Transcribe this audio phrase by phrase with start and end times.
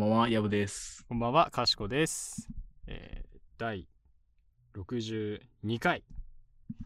[0.00, 1.04] んばんは、やぶです。
[1.10, 2.48] こんばんは、かしこです。
[2.86, 3.86] えー、第
[4.74, 6.02] 62回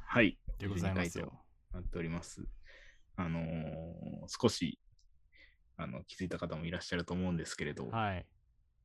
[0.05, 0.37] はい。
[0.59, 1.41] でございます12よ。
[1.73, 2.45] なっております。
[3.15, 3.45] あのー
[4.27, 4.81] 少し、
[5.77, 8.27] あの、気づいた方もいらっしゃると思うんですけれど、はい。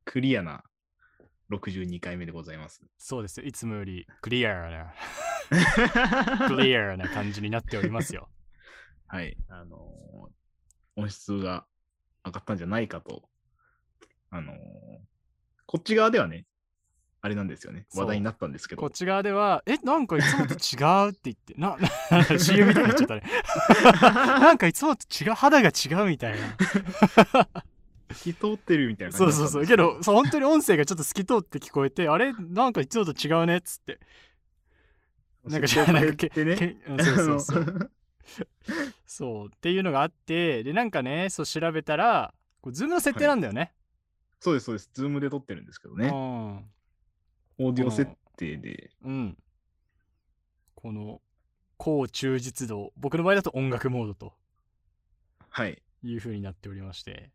[0.04, 0.62] クリアな
[1.50, 2.84] 62回目でございます。
[2.98, 3.46] そうですよ。
[3.46, 4.94] いつもよりクリアな、
[6.46, 8.30] クリアな感じになっておりますよ。
[9.08, 9.36] はい。
[9.48, 10.30] あのー
[10.94, 11.66] 音質が
[12.24, 13.29] 上がったんじゃないかと、
[14.30, 14.56] あのー
[15.66, 16.46] こっち側ではね、
[17.20, 17.86] あれなんですよね。
[17.94, 21.76] 話題になったんですけどこっ、ち側では、え、なんかいつもと違うって言って、な、
[22.10, 23.22] な CM みたいになっちゃったね。
[24.02, 27.48] なんかいつもと違う、肌が違うみたいな。
[28.12, 29.66] 透き通ってるみたいなそうそうそう。
[29.66, 34.00] けど、そう本当に音声がちょっと透き通って聞こえて、あれなんかいつもと違うねっつって。
[35.44, 36.56] なんかじゃあなんかけってね。
[36.86, 37.64] そうそうそあう。
[37.64, 37.90] の
[39.06, 42.32] そうっていうのがあってでなんかねそう調べたら
[42.70, 43.72] ズームの設定なんだよね、
[44.40, 44.90] そうです、そうです。
[44.94, 46.10] ズームで撮ってるんですけどね。
[46.10, 48.90] オーディオ設定で。
[49.02, 49.38] うんうん
[50.74, 51.20] この
[51.76, 54.32] 高忠実度僕の場合だと音楽モードと
[55.50, 55.82] はい。
[56.02, 57.30] いう風になっておりまして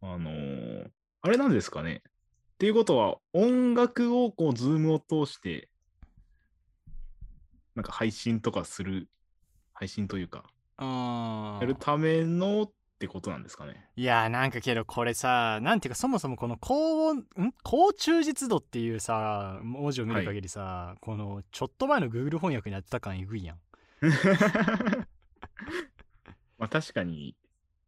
[0.00, 0.90] あのー
[1.22, 2.02] あれなんですかね。
[2.06, 5.68] っていうことは、音楽をこう、ズームを通して、
[7.74, 9.08] なんか配信とかする、
[9.74, 10.44] 配信というか、
[10.78, 13.82] あやるためのってことなんですかね。
[13.96, 17.24] いやーなんかけどこれさなんていうかそもそもこの高音ん？
[17.64, 23.58] 高忠実度っていうさ文字を見る限りさ、このちょっと前の Google 翻訳にやってた感えぐいやん。
[26.58, 27.34] まあ確かに、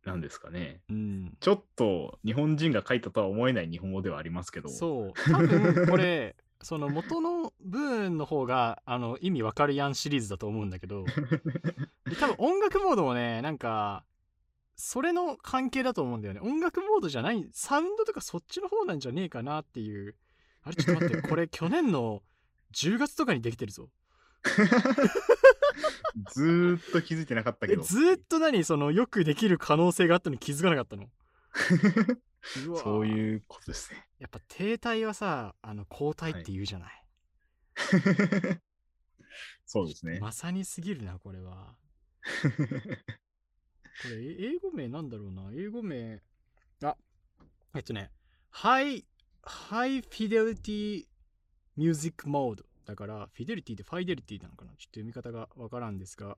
[0.07, 0.81] なんですかね。
[0.89, 1.37] うん。
[1.41, 5.13] ちょっと日本人が書いたとは思えない日本語ではありますけど、そう。
[5.31, 11.05] 多分これ その元の部分の方があの意味わかるやんシリーズだと思うんだけど。
[11.05, 14.05] で多分音楽モードもねなんか
[14.85, 16.41] それの関係だと思うんだよね。
[16.41, 17.49] 音楽モードじゃない。
[17.53, 20.17] サウンドとかそっちの方なんじゃねえかなっていう。
[20.65, 21.23] あれちょっと待って。
[21.31, 22.25] これ去年の
[22.75, 23.91] 10月とかにできてるぞ。
[26.35, 27.83] ずーっと気づいてなかったけど。
[27.83, 28.65] えずーっと何？
[28.65, 31.09] そのよくできる可能性があったのに気づかなかったの？
[32.83, 34.05] そういうことですね。
[34.19, 37.05] やっぱ停滞はさあの交代って言うじゃない？
[39.65, 40.19] そうですね。
[40.19, 41.77] まさにすぎるな、これは。
[44.03, 45.51] これ、え英語名なんだろうな。
[45.53, 46.23] 英語名。
[46.83, 46.97] あ、
[47.75, 48.11] えっとね、
[48.51, 49.05] High,
[49.43, 51.07] High Fidelity
[51.77, 52.65] Music Mode。
[52.85, 56.37] だから、フィデリティでファイデリティなのかなちょっと読み方がわからんですが。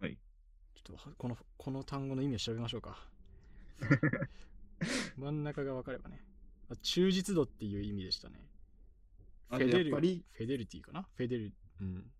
[0.00, 0.16] はい。
[0.74, 3.08] ちょっとこの、この単語の意味を調べましょうか。
[5.16, 6.24] 真ん中がわかればね。
[6.70, 8.48] あ忠実度っていう意味でしたね。
[10.32, 12.10] フェデリティかなフェデル、うん。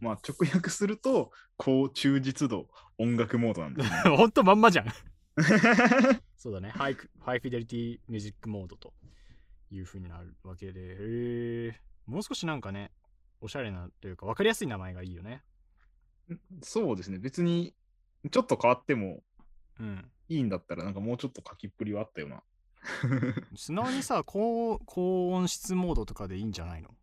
[0.00, 2.68] まあ直訳すると、高忠実度
[2.98, 3.96] 音楽モードなんですね。
[4.16, 4.86] ほんとまんまじゃん。
[6.36, 6.70] そうだね。
[6.70, 8.92] ハイクハイフィデリティミュージックモードと
[9.70, 12.92] いう風になるわけで、もう少しなんかね、
[13.40, 15.42] おしゃれなというか分かりやすい名前がいいよね。
[16.62, 17.18] そうですね。
[17.18, 17.74] 別に、
[18.30, 19.22] ちょっと変わっても
[19.78, 20.10] うん。
[20.28, 22.42] いいんだったら、なんかもうちょっと書きっぷりはあったような。
[23.56, 26.94] 素直にさ、高高音質モードとかでいいんじゃないの？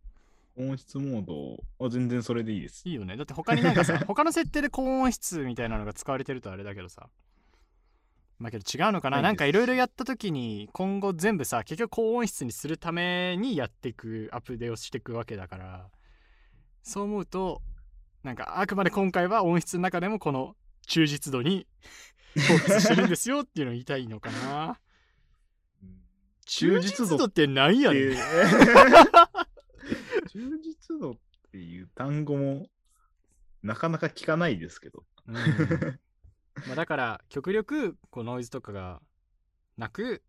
[0.57, 2.87] 音質モードは全然それでいいです。
[2.87, 3.15] いいよね。
[3.17, 7.09] だって他になんかさ、 他の設定で高音質みたいなのが使われてるとあれだけどさ。
[8.37, 9.21] まあけど違うのかな？
[9.21, 15.91] なんかいろいろやった時に今後全部さ結局高音質にするためにやっていくアップデートをしていくわけだから
[16.81, 17.61] そう思うと
[18.23, 20.55] なんかあくまで今回は音質の中でもこの
[20.87, 21.67] 忠実度に
[22.33, 24.79] フォーカスしてるんですよっていうのを言いたいのかな？
[26.47, 28.11] 忠実度って何やねん
[30.33, 31.15] で忠実度っ
[31.51, 32.67] ていう単語も
[33.63, 35.03] なかなか聞かないですけど。
[35.27, 35.35] うん
[36.67, 39.01] まあだから極力こうノイズとかが
[39.77, 40.21] なく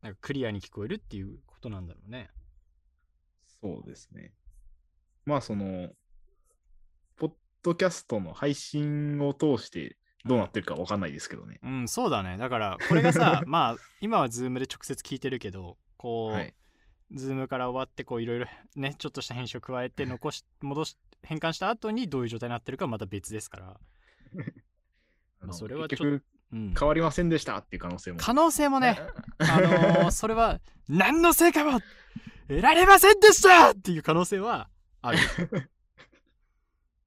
[0.00, 2.30] なんかクリアに聞こえるっていうことなんだろうね。
[3.60, 4.32] そうですね。
[5.26, 5.90] まあその、
[7.16, 11.60] ポッドキャストの配信を通してどうなってるかわかんないですけどね。
[11.62, 16.54] うんそうだねだからこれがさ まあ今はズームで直接聞いてるけどこう、はい。
[17.12, 18.46] ズームから終わってこういろいろ
[18.76, 23.80] ねちょっとした編集を加えて残し 戻し変換した後にどういう状態になってるかはまた別ですから。
[25.42, 28.18] あのそれはちょ結局うん、変わりませんでしたっていう可能性も。
[28.18, 28.98] 可能性もね
[29.38, 31.80] あのーそれは何の成果も
[32.48, 34.68] 得られませんでしたっていう可能性は
[35.00, 35.18] ある。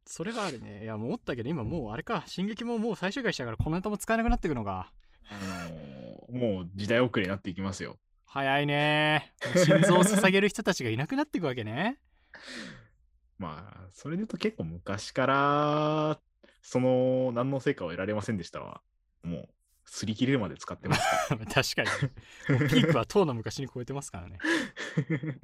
[0.06, 0.84] それはあるね。
[0.84, 4.94] いや、思ったけど、今もうあれか、進撃ももう最終回したから、このネタも使えなくなっていくのか。
[5.28, 5.34] あ
[5.70, 5.94] のー
[6.34, 8.00] もう時代遅れになっていきますよ。
[8.34, 9.32] 早いね。
[9.64, 12.00] 心臓を捧げる人たちがいなくなっていくわけね。
[13.38, 16.20] まあ、それで言うと結構昔から、
[16.64, 18.82] その何の成果を得られませんでしたは、
[19.22, 19.50] もう
[19.86, 22.70] 擦り切れるまで使ってますか 確かに。
[22.70, 24.40] ピークはとうの昔に超えてますからね。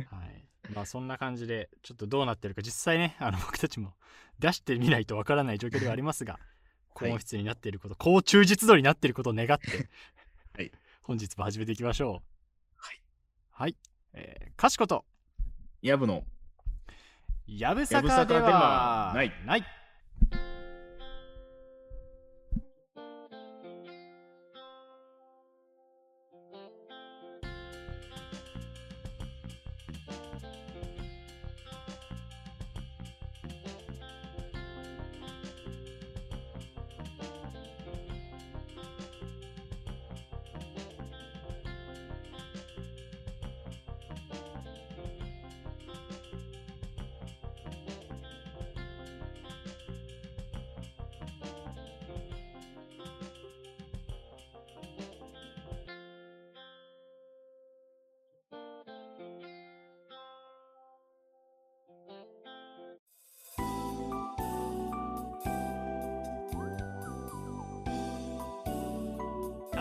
[0.09, 0.47] はい。
[0.73, 3.93] まあそんな感じで、ちょっとどうなってるか、実際ね、あの僕たちも
[4.39, 6.39] 出してみないとわからない状況ではありますが、
[6.95, 9.89] 高音質になっていること、高忠実度になっていることを願って、
[10.55, 10.71] はい。
[11.03, 12.28] 本日も始めていきましょう。
[13.59, 13.67] はい。
[13.67, 13.75] はい。
[14.13, 15.03] えー、かしこと、
[15.81, 16.23] ヤブの
[17.45, 19.63] やぶやぶさかではないない。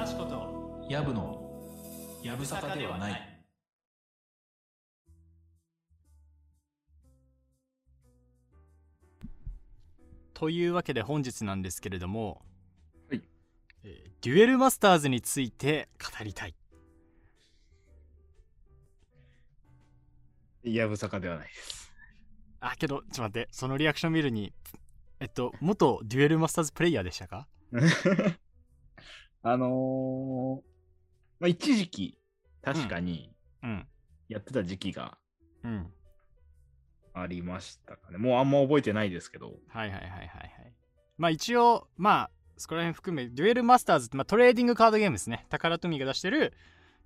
[0.08, 1.44] しこと、やぶの
[2.22, 3.40] やぶさかではない
[10.34, 12.42] というわけで本日なんですけれども、
[13.10, 13.22] はい
[13.84, 16.54] えーデュエルマスターズについて語りたい。
[20.64, 21.92] ヤブサカではないです。
[22.60, 24.52] あ、けど、ちょっと待って、そのリアクション見るに、
[25.20, 27.46] えっと、元デュエルマスターズプレイヤーでしたか？
[29.52, 30.68] あのー
[31.40, 32.18] まあ、一時期、
[32.62, 33.86] 確かにうん。
[34.28, 35.16] やってた時期が
[35.64, 35.92] うん。
[37.14, 38.18] ありましたかね。
[38.18, 39.54] もうあんま覚えてないですけど。
[39.68, 40.72] はいはいはいはいはい。
[41.16, 45.46] まあ一応、まあ、そこら辺含め、デュエルマスターズって、まあ、トレーディングカードゲームですね。
[45.48, 46.52] タカラトミーが出してる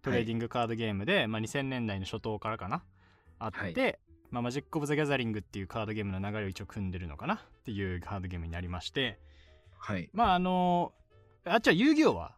[0.02, 2.82] トレーディングカードゲームで、まあ2000年代の初頭からかな。
[3.38, 3.98] あって、はい
[4.30, 9.18] まあ、マジック・オブ・ザ・ギャザリングっていうカードゲームの流れを一応組んでるのかなっていうカードゲームになりまして、
[9.78, 10.08] はい。
[10.12, 10.92] まああの
[11.44, 12.32] あっちは遊戯王は？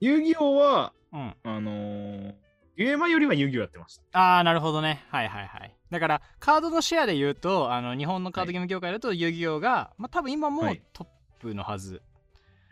[0.00, 1.34] 遊戯王は、うん。
[1.42, 2.34] あのー、
[2.76, 4.18] デュエマよりは遊戯王やってました。
[4.18, 5.04] ああ、なるほどね。
[5.10, 5.76] はいはいはい。
[5.90, 11.06] だから、カードのシェアで言うと、あの日本のカードゲーム業界だと遊戯王が、まあ多分今もはいトッ
[11.40, 12.02] プのはず。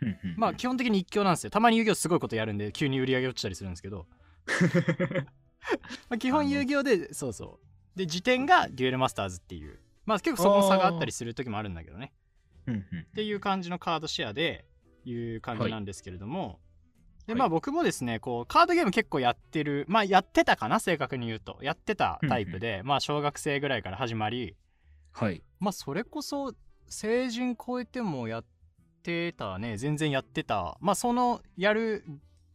[0.01, 1.51] うんうんまあ基本的に一強なんですよ。
[1.51, 4.07] たまに遊戯王すごいことやるんで、急に売り上げ落ちたりするんですけど、
[6.09, 7.59] まあ、基本遊戯王で、そうそ
[7.95, 7.97] う。
[7.97, 9.79] で、時点がデュエルマスターズっていう。
[10.05, 12.13] まあ結構そこの差があったりする時もあるんだけどね。
[12.71, 14.65] っていう感じのカードシェアで
[15.05, 16.59] いう感じなんですけれども、
[17.27, 17.39] ではい。
[17.39, 19.85] まあ僕もですねこうカードゲーム結構やってる。
[19.87, 20.79] まあやってたかな？
[20.79, 21.59] 正確に言うと。
[21.61, 24.55] やってたタイプで、まあ小学生ぐらいから始まり。
[25.11, 25.43] はい。
[25.59, 26.53] まあそれこそ
[26.87, 28.45] 成人超えてもやっ
[29.03, 29.77] てたね。
[29.77, 30.77] 全然やってた。
[30.81, 32.03] まあそのやる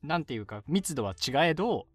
[0.02, 1.86] なんていうか密度は違えど、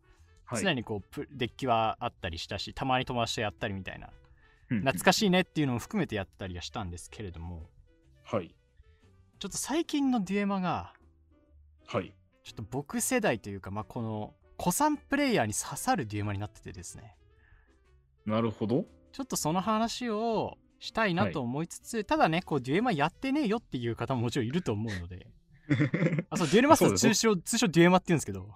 [0.46, 0.64] はい。
[0.64, 4.10] 常にこうプデッキはあったりしたしたまに友達とやったりみたいな。
[4.72, 4.80] うん。
[4.80, 7.70] 懐かしいねっていうのも含めてやったりはしたんですけれども。
[8.24, 8.56] はい。
[9.40, 10.94] ちょっと最近のデュエマが
[11.88, 12.14] はい。
[12.44, 17.16] ちょっと僕世代というか、まあ、この古参プレイヤーに刺さるデュエマになっててですね。
[18.26, 18.86] なるほど。
[19.14, 25.28] ちょっとその話をしたいなと思いつつ、ただねこうデュエマやってねえよっていう方ももちろんいると思うので。
[26.30, 28.50] あそうデュエルマスター通称通称デュエマって言うんですけど、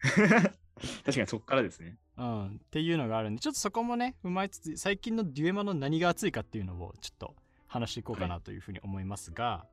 [1.04, 1.96] 確かにそこからですね。
[2.18, 9.66] うん、っていうのがあるんでちょっとそこもね踏まえつつ最近のデュエマの何が熱いかっていうのをちょっと話していこうかなというふうに思いますが、は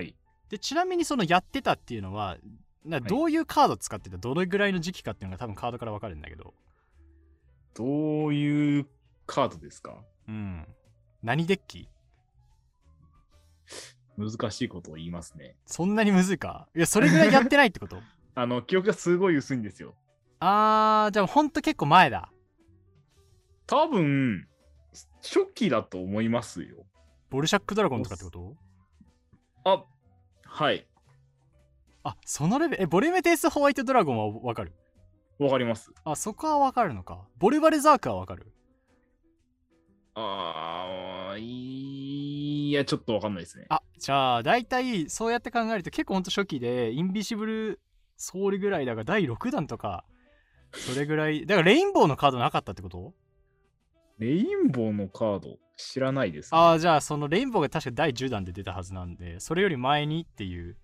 [0.00, 0.14] い。
[0.48, 2.36] でちなみにそのやってたっていうのは
[2.84, 6.54] などういうカード使ってたどのぐらいの時期かっていうのが多分カードから分かるんだけど。
[7.74, 8.86] どういう
[9.26, 9.96] カードですか？
[10.28, 10.66] うん。
[11.22, 11.88] 何デッキ？
[14.18, 15.56] 難しいことを言いますね。
[15.64, 16.68] そんなにむずいか？
[16.76, 17.96] いやそれぐらいやってないってこと？
[18.34, 19.94] あの、記憶がすごい薄いんですよ。
[20.40, 22.30] あーじゃあほんと結構前だ。
[23.66, 24.46] 多分、
[25.22, 26.84] 初期だと思いますよ。
[27.30, 28.56] ボルシャックドラゴンとかってこと？
[29.64, 29.84] あ、
[30.44, 30.86] はい。
[32.04, 34.72] あそのレベルえボルメテスホワイトドラゴンは分かる？
[35.38, 35.92] わかります。
[36.04, 38.52] あそこは分かるのかボルバルザークは分かる？
[40.14, 43.66] あー、いや、ちょっとわかんないですね。
[43.70, 47.80] あじゃあ大体そうやって考えると結構ほんと初期でインビシブル
[48.16, 50.04] ソウルぐらいだが第6弾とか
[50.72, 53.14] それぐらいだからレインボーのカードなかったってこと？
[54.18, 55.56] レインボーのカード？
[55.90, 56.58] 知らないです、ね。
[56.58, 60.76] ああじゃあそのレインボーが確か第10弾で出たはずなんでそれより前にっていう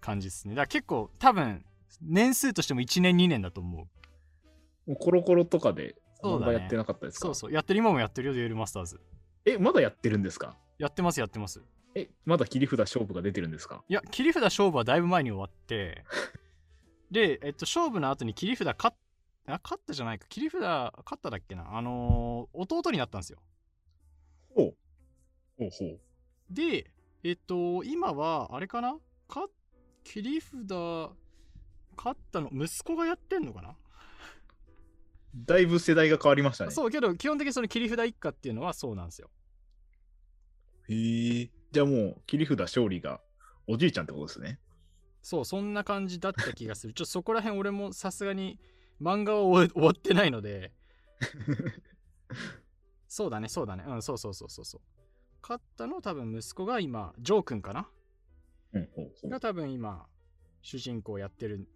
[0.00, 0.54] 感じですね。
[0.54, 1.64] だから結構多分
[2.02, 4.90] 年数としても1年2年だと思う。
[4.90, 6.52] もうコロコロとかで、そうだね。
[6.54, 7.26] やってなかったですか？
[7.26, 7.52] そうそう。
[7.52, 9.00] やってる今もやってるよデュエルマスターズ。
[9.44, 10.56] え、まだやってるんですか？
[10.78, 11.62] やってますやってます。
[11.94, 13.82] え、まだ切り札勝負が出てるんですか？
[13.88, 16.04] いや切り札勝負はだいぶ前に終わって。
[17.10, 18.96] で、えっと、勝負の後に切り札勝っ
[19.48, 20.26] あ勝ったじゃないか。
[20.28, 21.76] 切り札勝っただっけな？
[21.76, 23.38] あのー弟になったんですよ。
[25.58, 26.00] ほうほう。
[26.50, 26.90] で
[27.22, 28.96] えっと今はあれかな？
[29.28, 29.46] か
[30.04, 30.52] 切り札
[31.96, 33.74] 勝ったの息子がやってんのかな？
[35.34, 36.70] だいぶ世代が変わりましたね。
[36.70, 39.30] そうけど基本的にその切り札一家っていうのはそうなんですよ
[40.88, 41.50] へえ。
[41.72, 43.20] じゃあもう、切り札勝利が
[43.66, 44.60] おじいちゃんってことですね。
[45.20, 48.60] そうそんな感じだった気がする ちょっとそこら辺俺もさすがに
[49.02, 50.72] 漫画は終わってないので
[53.08, 54.80] そうだねそうだねうんそうそうそうそうそう
[55.42, 57.88] 勝ったの多分息子が今ジョー君かな？
[58.72, 60.06] うん、が多分今
[60.62, 61.66] 主人公やってるん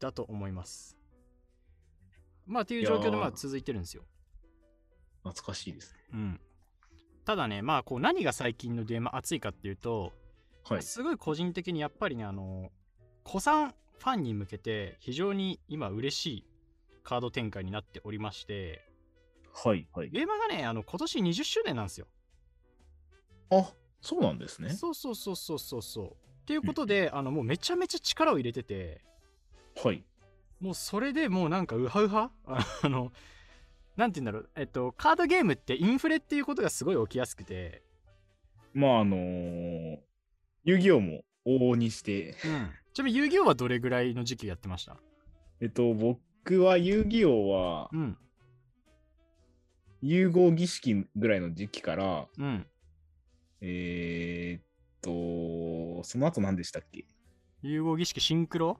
[0.00, 0.96] だと思います。
[2.46, 4.04] まあっていう状況でまあ続いてるんですよ。
[5.22, 5.98] 懐かしいですね。
[6.14, 6.40] うん。
[7.24, 10.12] ただねまあこう何が最近のデーマ熱いかっていうと、
[10.64, 10.82] はい。
[10.82, 12.70] すごい個人的にやっぱりねあの
[13.26, 16.44] 古参ファンに向けて非常に今嬉しい
[17.02, 18.84] カード展開になっておりまして
[19.52, 20.10] はい、はい。
[20.10, 22.06] ゲーマーがねあの今年20周年なんですよ
[23.50, 24.70] あ、そうなんですね。
[24.70, 26.06] そうそうそうそうそうそう。
[26.06, 26.10] っ
[26.46, 29.02] ていうことであのもうめちゃめちゃ力を入れてて。
[29.82, 30.04] はい。
[30.60, 32.30] もうそれでもうなんかウハウハ？
[32.82, 33.12] あの
[33.96, 34.50] なんて言うんだろう。
[34.56, 37.82] えっとカードゲームってインフレっていうことがすごい起きやすくて。
[38.74, 39.98] まあ、あのー
[40.64, 42.70] 遊戯王も往々にして、うん。
[42.92, 44.98] ちなみに遊戯王はどれぐらいの時期やってました？
[45.60, 48.18] えっと、僕は遊戯王はうん。
[50.02, 52.66] 融合儀式ぐらいの時期から、うん
[53.60, 54.62] えーっ
[55.00, 57.04] と、その後何でしたっけ？
[57.62, 58.78] 融合儀式シンクロ？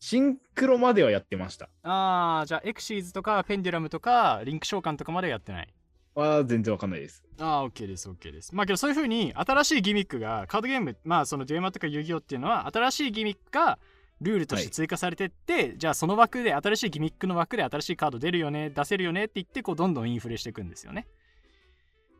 [0.00, 1.68] シンクロまではやってました。
[1.82, 5.74] ああじゃあエクシーズとかペンデュラムとかリンク召喚とかまではやってない。
[6.14, 7.24] は全然わかんないです。
[7.40, 8.54] ああ OK です OK です。
[8.54, 13.78] まあけどそういう風に新しいギミックがカードゲームまあそのデュエマとか遊戯王っていうのは新しいギミックが
[14.20, 21.06] ルールとして追加されてって、じゃあその枠で新しいギミックの枠で新しいカード出るよね出せるよねって言ってこうどんどんインフレしていくんですよね。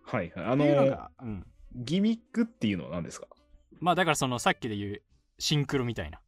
[0.04, 0.32] はい。
[0.34, 0.44] はい。
[0.46, 3.26] あのーが、うん、ギミックっていうのは何ですか？
[3.80, 5.02] まあだからそのさっきで言う
[5.38, 6.20] シンクロみたいな。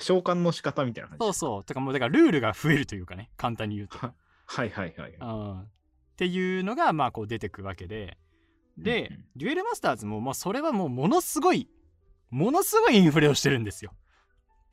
[0.00, 1.92] 召喚の仕方みたいな感じそうそうとかもう。
[1.92, 3.98] だからルールが増えるというかね簡単に言うと。
[3.98, 4.14] は
[4.46, 5.14] はいはいはい。
[5.20, 5.60] うん。
[5.60, 5.66] っ
[6.16, 8.16] ていうのがまあこう出てくわけで。
[8.76, 9.24] で、うんうん。
[9.36, 11.68] デュエルマスターズも、まあ、それはもうものすごい
[12.30, 13.92] ものすごいインフレをしてるんですよ。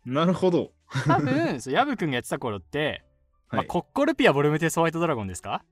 [0.06, 0.72] なるほど。
[1.06, 3.04] 多分そうヤブ君がやってた頃って、
[3.50, 5.64] まあ、はい、コッコルピアボルムテスホワイトドラゴンですか？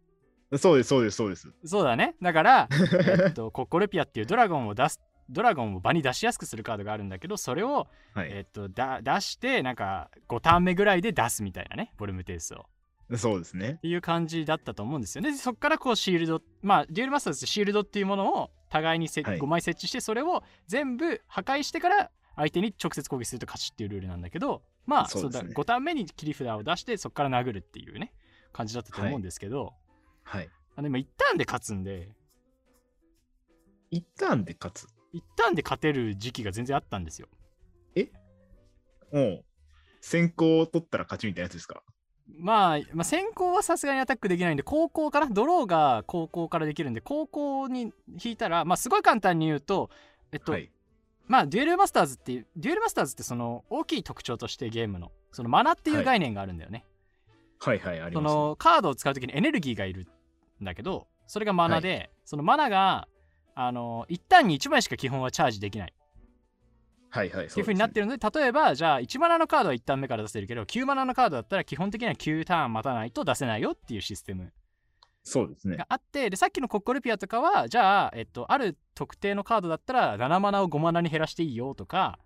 [0.57, 1.49] そうですそうですそうです。
[1.65, 2.69] そうだねだから、
[3.25, 12.65] えっと、コッコルピアっていうドラゴンを出すドラゴンを場に出しやすくするカードがあるんだけどそれを、はい、えっと、だ出してなんか5ターン目ぐらいで出すみたいなねボルムテースを
[13.17, 13.73] そうですねっ。
[13.75, 15.31] ていう感じだったと思うんですよね。
[15.31, 28.13] でそこからこうシールド、まあ、デュエルマスターズってシールドっていうものを互いにせ、はい5枚設置して、それを全部破壊してから相手に直接攻撃すると勝ちっていうルールなんだけど、まあ、そうねだ5ターン目に切り札を出して、そこから殴るっていうね、
[28.51, 29.73] 感じだったと思うんですけど、はい。
[30.75, 32.09] あの今、1ターンで勝つんで、
[33.91, 37.27] 一旦で勝つ？1ターンで勝てる時期が全然あったんですよ。
[39.11, 39.45] もう、
[40.01, 41.83] 先行を取ったら勝ちみたいなやつですか？
[42.39, 49.91] まあ、まあ、先行はさすがにアタックできないんで、後攻かなドローが後攻からできるんで、後攻に引いたら、まあ、すごい簡単に言うと、
[50.31, 50.71] えっと、はい。
[51.27, 56.83] まあデュエルマスターズっていうデュエルマスターズってその大きい特徴としてゲームのそのマナっていう概念があるんだよね、
[57.59, 58.39] はいはい、ありそます、ね。
[58.41, 60.05] のカードを使う時にエネルギーがいるん
[60.63, 63.07] だけどそれがマナで、そのマナが
[63.55, 65.93] あの一旦に1枚しか基本はチャージできない
[67.09, 67.45] はいはい。
[67.45, 74.51] っていう風になってるので例えばじゃあ1マナのカードは1ターン目から出せるけど9マナのカードだったら基本的には9ターン待たないと出せないよっていうシステム
[75.23, 75.85] そうですねが。
[75.89, 82.17] あってでさっきのコッコルピアとかはじゃあ、えっと、ある特定のカードだったら7マナを5マナに減らしていいよとか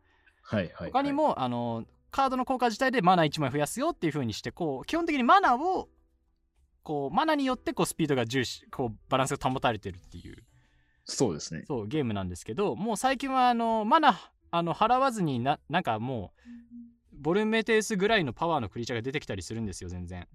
[0.42, 0.92] はいはい。
[0.92, 5.90] 他に、も、あのカードの効果自体でマナ1枚増やすよっていう風にしてこう基本的にマナを
[6.88, 10.38] こうマナによってこうスピードが重視こうバランスが保たれてるっていう。
[11.04, 11.66] そうですね。
[11.68, 14.18] そうゲームなんですけどもう最近はあのマナ
[14.52, 16.52] あの払わずにななんかもう
[17.12, 20.30] ボルメテウスぐらいのパワーのクリーチャーが出てきたりするんですよ全然。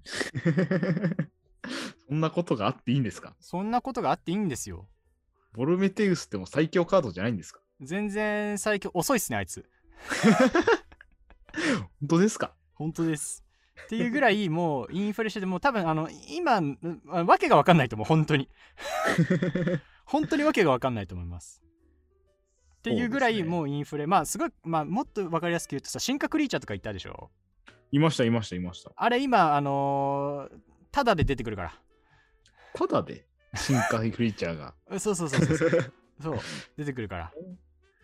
[2.09, 3.35] そんなことがあっていいんですか？
[3.41, 4.87] そんなことがあっていいんですよ。
[5.55, 7.61] ボルメテウスってもう最強カードじゃないんですか？
[7.81, 9.65] 全然最強遅いっすねあいつ。
[12.01, 12.55] 本当ですか？
[12.75, 13.42] 本当です
[13.85, 16.61] っていうぐらいもうインフレしててもう多分あの今
[17.09, 18.49] あわけが分かんないと思う本当に。
[20.05, 21.63] 本当にわけが分かんないと思います。
[22.79, 24.07] っていうぐらいもうインフレ。
[24.07, 27.31] まあすごいまあもっと分かりやすく言うとさ進化クリーチャーとか言ったでしょ？
[27.93, 28.91] いましたいましたいました。
[28.97, 30.59] あれ今あのー
[30.91, 31.81] タダで出てくるか
[32.75, 33.27] ただで？
[33.55, 34.75] 進化クリーチャーが。
[34.91, 35.93] らそうそうそうそうそう。
[36.21, 36.39] そう。
[36.77, 37.33] 出てくるから。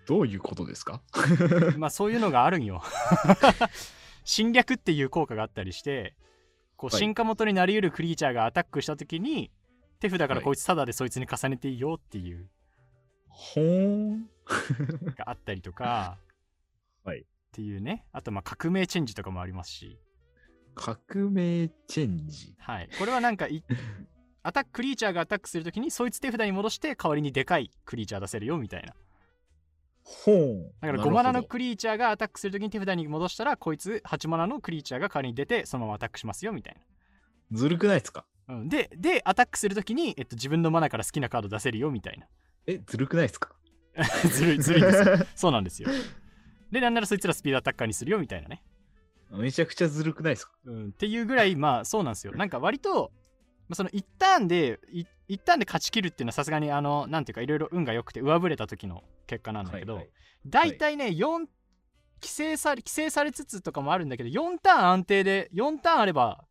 [0.07, 1.03] どういうことですか？
[1.77, 2.83] まあそういうのがあるんよ
[4.29, 6.15] 侵略っていう効果があったりして
[6.77, 7.01] こうはい。
[7.01, 9.51] 進化元になり得るクリーチャーがアタックした時に
[10.01, 10.45] 手札からはい。
[10.45, 12.47] こいつタダでそいつに重ねていいよっていう。
[13.27, 14.29] ほーん。
[15.17, 16.19] があったりとか
[17.05, 17.21] はい。
[17.21, 18.05] っていうね。
[18.13, 19.99] あとまあ革命チェンジとかもありますし。
[20.75, 22.55] 革命チェンジ。
[22.59, 22.89] はい。
[22.99, 23.65] これはなんかい
[24.45, 28.95] アタッククリーチャーがアタックする時にそいつ手札に戻して代わりにでかいクリーチャー出せるよみたいな。
[30.81, 36.77] だから5マナのクリーチャーがアタックするときに手札に戻したらこいつ8マナのクリーチャーが代わりに出てそのままアタックしますよみたい
[37.53, 38.25] ずるくないですか？
[38.47, 42.27] な、うん、ででアタックするときに、えっと、自分のマナから好きなカード出せるよみたいな。
[42.67, 43.53] え、ずるくないですか？
[44.33, 45.27] ずるいずるいですよ。
[45.37, 45.89] そうなんですよ。
[46.71, 48.63] でなんならそいつらスピードアタッカーにするよみたいなね、
[49.31, 50.53] めちゃくちゃずるくないですか？
[50.67, 52.33] うん、っていうぐらいまあそうなんですよ。
[52.35, 53.11] なんか割と、
[53.69, 60.13] まあ、その一旦でい一旦で勝ち切るっていうのはさすがにあのなんていうかいろいろ運が良くて上振れた時の結果なんだけど、はいはい。
[60.47, 61.49] 大体ね、4規
[62.23, 66.45] 制され規制されつつとかもあるんだけど4ターン安定で4ターンあれば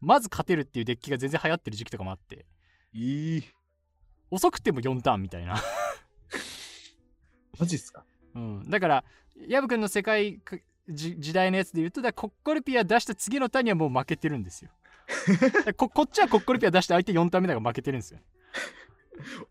[0.00, 2.46] まず勝てるっていうデッキが全然流行ってる時期とかもあって。
[2.92, 3.44] いい。
[4.30, 5.54] 遅くても4ターンみたいな、
[7.58, 8.04] マジっすか？
[8.34, 9.04] うん、だから
[9.48, 10.40] ヤブ君の世界
[10.88, 14.70] 時代のやつで言うとだコッコルピア出した次のターンにはもう負けてるんですよ
[15.76, 18.20] ここっちはコッコルピア出して相手4ターン目だから負けてるんですよ。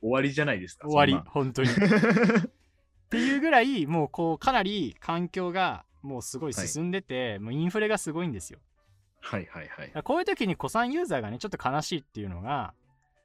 [0.01, 0.87] 終わりじゃないですか。
[0.87, 1.69] 終わり本当に。
[1.71, 8.59] っていうぐらいもうこうかなり環境がもうすごい進んでて、もうインフレがすごいんですよ。
[9.21, 10.03] はいはいはい。
[10.03, 12.73] こういう時に古参ユーザーがねちょっと悲しいっていうのが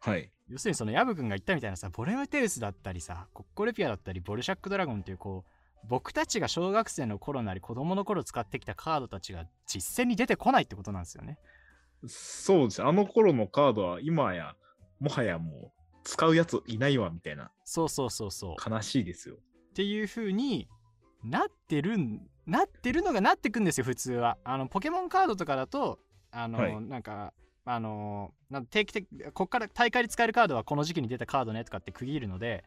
[0.01, 0.31] はい。
[0.49, 11.39] 要するにそのヤブ君が言ったみたいなさボレムテウスだったりさコッコルピアだったりボルシャックドラゴンっていうこう僕たちが小学生の頃なり子供の頃使ってきたカードたちが実戦に出てこないってことなんですよね
[12.07, 12.83] そうです。
[12.83, 14.55] あの頃のカードは今や、
[14.99, 17.51] もはやもう使うやついないわみたいな。
[17.65, 19.37] そうそうそうそう悲しいですよ。
[19.37, 20.69] っていう風に
[21.25, 26.01] なってるんなってるのがなってくんですよ普通はあのポケモンカードとかだと
[26.33, 27.33] あの、はいなんか
[27.65, 32.65] あのなん定期的こっから大会で使えるカードはこの時期に出たカードねとかって区切るので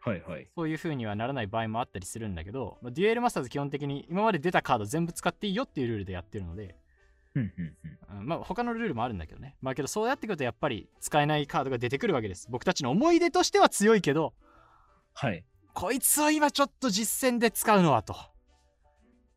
[0.00, 0.48] はいはい。
[0.56, 6.74] そういう風にはならない場合もあったりするんだけど、まあデュエルマスターズ基本的に今まで出たカード全部使っていいよっていうルールでやってるので、
[7.36, 7.76] うんうん
[8.12, 8.18] うん。
[8.18, 14.34] うんまあ他のルールもあるんだけどねまあけどそうやってくるとやっぱり使えないカードが出てくるわけです僕たちの思い出としては強いけど
[15.14, 15.44] はい。
[15.72, 18.16] こいつは今ちょっと実戦で使うのはと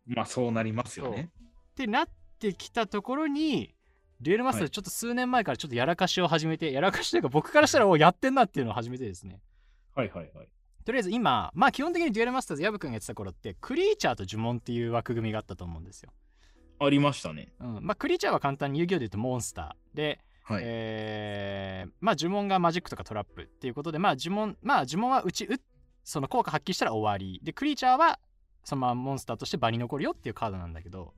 [0.07, 1.29] まあそうなりますよね。
[1.71, 3.73] ってなってきたところに
[4.21, 9.39] デュエルマスターズちょっと数年前からちょっとやらかしを始めて、やらかしというか僕からしたらおやってんなっていうのを始めてですね
[9.95, 10.47] はいはいはい。
[10.85, 16.11] とりあえず今まあ基本的にデュエルマスターズヤブ君がやってた頃ってクリーチャーと呪文っていう枠組みがあったと思うんですよ、
[16.79, 17.53] ありましたね。
[17.59, 20.61] うん、まあクリーチャーは簡単に遊戯王で言うとモンスターで、はい。
[20.63, 25.59] えーまあ呪文がマジックとかトラップっていうことでまあ呪文まあ呪文はうちう
[26.03, 28.19] その効果発揮したら終わりでクリーチャーは
[28.63, 31.13] そのままモンスターとして場に残るよっていうカードなんだけど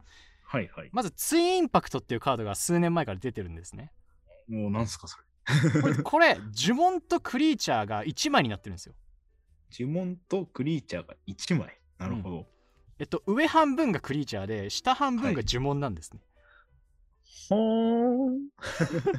[0.45, 0.89] はいはい。
[0.91, 3.91] まずツインインパクトっていうカードが数年前から出てるんですね
[4.47, 5.81] もうなんすかそれ。
[5.81, 8.95] これ これ呪文とクリーチャーが1枚になってるんですよ
[9.71, 11.79] 呪文とクリーチャーが1枚。
[11.97, 12.47] なるほど。
[12.99, 16.19] えっと上半分がクリーチャーで下半分が呪文なんですね、
[17.49, 18.49] ほーん。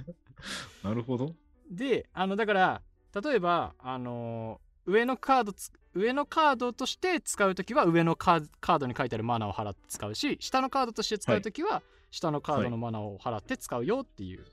[0.82, 1.34] なるほど。
[1.70, 2.82] であのだから
[3.22, 14.44] 例えばあのー上のカードつ上のカードとして使うときは上のカードに書いてあるマナーを払って使うし下のカードとして使うときは下のカードのマナーを払って使うよっていう、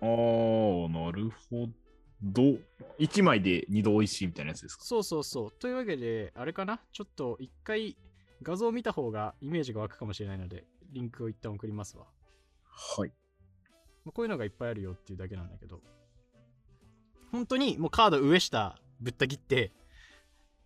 [0.00, 1.66] あー、なるほ
[2.22, 2.58] ど。
[2.98, 4.84] 1枚で2度美味しいみたいなやつですか？
[4.84, 6.80] そうそうそうというわけであれかな？
[6.92, 7.96] ちょっと一回
[8.42, 12.04] 画像を見た方がイメージが湧くかもしれないのでリンクを一旦送りますわ
[12.64, 13.12] はい。
[14.04, 15.80] まあこういうのがいっぱいあるよっていうだけなんだけど
[17.32, 19.72] 本当にもうカード上下ぶった切って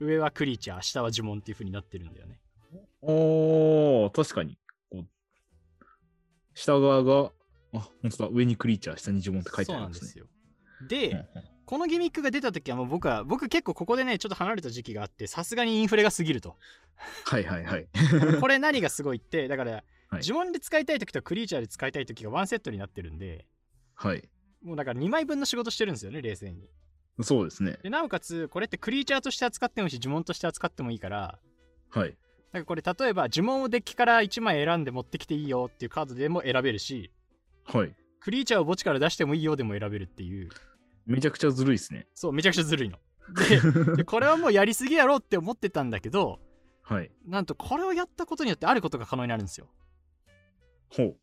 [0.01, 2.41] 上はクリーチャー下は呪文っていう風になってるんだよね
[3.03, 4.59] おー、確かに。
[6.55, 7.33] 下側が、
[7.75, 8.29] あ、本当だ。
[8.33, 10.01] 上にクリーチャー、下に呪文って書いてそうありますね。
[10.01, 10.27] なんですよ
[10.83, 11.27] で、
[11.67, 16.57] このギミックが出た時はもう僕は僕結構ここでねちょっと離れた時期があってさすがにインフレが過ぎると
[17.25, 17.87] はいはいはい。
[18.41, 19.85] これ何がすごいってだから、はい
[20.23, 23.47] 呪文で使いたい時とクリーチャーで使いたい時がワンセットになってるんで
[23.95, 24.23] はい。
[24.63, 26.69] もうだから2枚分の仕事してるんですよね冷静に
[27.21, 27.79] そうですね。
[27.83, 31.41] でなおかつこれってクリーチャーとして扱ってもいいし呪文として扱ってもいいから
[31.89, 32.11] はい。
[32.11, 37.11] だからこれ例えば呪文をデッキから1枚選んで持ってきていいよっていうカードでも選べるし
[37.65, 37.95] はい。
[38.25, 40.49] クリーチャーを墓地から出してもいいよでも選べるっていう
[41.05, 42.07] めちゃくちゃずるいですね。
[42.15, 42.99] そうめちゃくちゃずるいの
[43.49, 46.41] で でこれはもうやりすぎやろって思ってたんだけど
[46.83, 47.11] はい。
[47.27, 49.69] なんとこれをやったことによってあることが可能になるんですよ
[50.89, 51.17] ほう。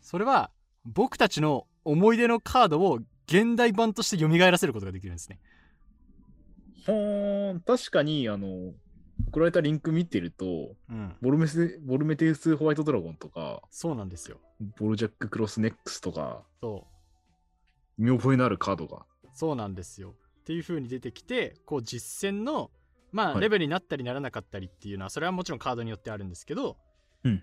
[0.00, 0.50] それは
[0.86, 5.38] 僕たちの思い出のカードを現代版として蘇らせることができるんですね
[6.86, 7.60] ほーん。
[7.60, 8.72] 確かに、あの、
[9.28, 11.16] 送られたリンク見てると、うん。
[11.20, 14.38] ボルメスボルメテウス・ホワイトドラゴンとか、そうなんですよ。
[14.78, 16.86] ボルジャック・クロスネックスとか、そ
[17.98, 18.02] う。
[18.02, 19.06] 見覚えのあるカードが。
[19.32, 20.14] そうなんですよ。
[20.40, 22.70] っていう風に出てきてこう実戦の
[23.12, 23.40] まあはい。
[23.40, 26.76] レベルになったりならなかったりっていうのはそれはもちろんカードによってあるんですけど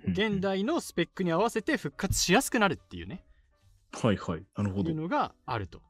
[0.08, 3.26] 現代のスペックに合わせて復活しやすくなるっていうね。
[3.92, 4.46] はいはい。
[4.58, 4.90] なるほど。
[4.90, 4.96] いう。
[4.96, 5.82] のがあると。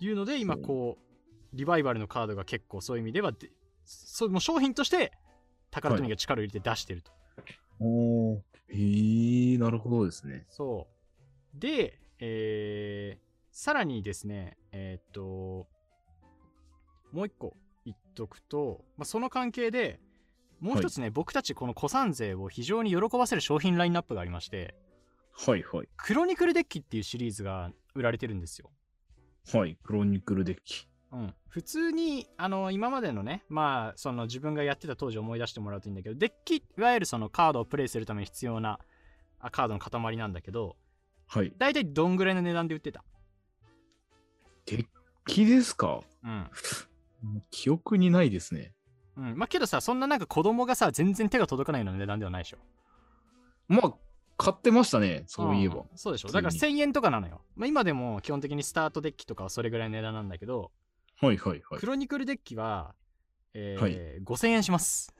[0.00, 3.50] いうので今こうリバイバルのカードが結構そういう意味ではで
[3.84, 5.12] そうもう商品として
[5.70, 7.12] 宝富が力を入れて出してると、
[7.80, 10.46] おーへー、なるほどですね。
[10.48, 10.86] そ
[11.56, 15.68] うで、えーさらにですねえーっと
[17.12, 20.00] もう一個言っとくと、まあ、その関係で
[20.58, 24.74] もう一つね、僕たちこの古参勢を非常に喜ばせる商品ラインナップがありまして
[25.32, 25.88] はいはい。
[25.96, 28.70] クロニクルデッキっていうシリーズが売られてるんですよ
[29.52, 30.86] はい、クロニクルデッキ。
[31.12, 38.78] うん、普通にあの今までのねまあその自分がやってた当時を思い出してもらうといいんだけどデッキいわゆるそのカードをプレイするために必要な
[39.38, 40.76] あカードの塊なんだけど
[41.28, 41.52] はい。
[41.56, 43.02] 大体どんぐらいの値段で売ってた？
[44.66, 44.86] デッ
[45.26, 46.00] キですか？
[46.24, 46.50] うん、
[47.50, 48.72] 記憶にないですね。
[49.16, 52.58] うん、まあけどさそんななんか子供がさ全然手が届かないような値段ではないでしょ。
[53.68, 53.94] まあ、
[54.36, 55.76] 買ってましたね、そういえば。
[55.76, 55.84] ん。
[55.94, 56.28] そうでしょ。
[56.28, 60.70] だから1000円とかなのよ、まあ、今でも基本的にスタートデッキとかはそれぐらいの値段なんだけど、
[61.22, 61.86] はいはいはいク。
[61.86, 62.94] ロニクルデッキは、
[63.54, 65.14] えーはい5000円します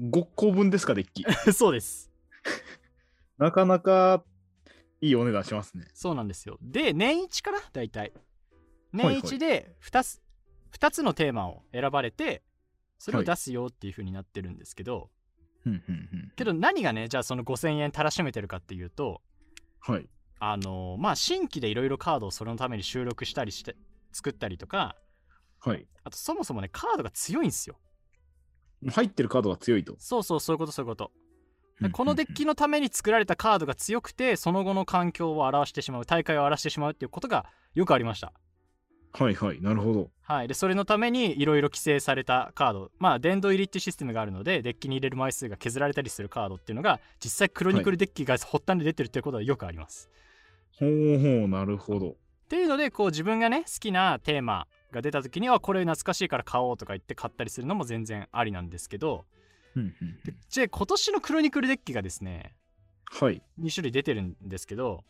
[0.00, 1.24] 5個分ですか、デッキ？
[1.52, 2.10] そうです
[3.36, 4.24] なかなか
[5.00, 5.86] いいお値段しますね。
[5.94, 6.58] そうなんですよ。
[6.60, 8.08] で、年一かな大体。
[8.08, 10.20] いはい年一で2つ、
[10.72, 12.42] 2つのテーマを選ばれて、
[12.98, 15.10] それをはい出すよっていう風になってるんですけど、
[15.60, 19.22] ふんふんふんけど何がね、じゃあその5000円たらしめてるかっていうと、
[19.78, 20.08] はい。
[20.40, 23.76] あのーまあ、新規でいろいろカードをそれのために収録したりして、
[24.12, 24.96] 作ったりとか、
[25.60, 25.86] はい。
[26.04, 27.76] あとそもそもね、カードが強いんですよ。
[28.90, 29.96] 入ってるカードが強いと。
[29.98, 31.10] そうそう、そういうこと、そういうこと。
[31.92, 38.32] このデッキのために作られたカードが強くて、その後の環境を表してしまう、大会を表してしまうっていうことがよくありました。
[39.12, 39.60] はいはい。
[39.60, 40.10] なるほど。
[40.22, 50.10] はい、でそれのためにいろいろ規制されたカードまあ殿堂入りっていうシステムがあるのでデッキに入れる枚数が削られたりするカードっていうのが実際クロニクルデッキが発端で出てるっていうことはよくあります。
[50.78, 52.10] ほうほう、なるほど。
[52.10, 52.14] っ
[52.48, 59.26] ていうのでこう自分がね好きなテーマが出た時にはこれ懐かしいから買おうとか言って買ったりするのも全然ありなんですけど
[60.48, 62.54] じゃあ今年のクロニクルデッキがですね
[63.10, 63.42] はい。
[63.60, 65.04] 2種類出てるんですけど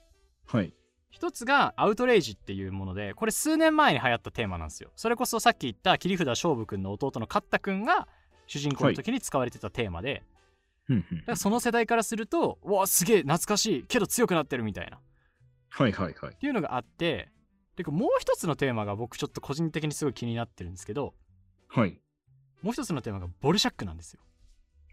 [0.46, 0.74] はい。
[1.10, 8.08] 一つがアウトレイジっていうものでこれ数年前に流行ったテーマなんですよそれこそさっき言った切り札勝負くんの弟のカッタくんが
[8.48, 10.22] 主人公の時に使われてたテーマで、
[10.84, 15.00] ふんふんだからその世代からするとうわすげえ懐かしいけど強くなってるみたいなっ
[15.70, 16.34] はいはいはい。
[16.36, 17.30] ていうのがあって
[17.76, 21.14] でもう一つのテーマが僕ちょっと個人的にすごい気になってるんですけど
[21.68, 22.00] はい。
[22.62, 24.20] もう一つのテーマがボルシャックなんですよ。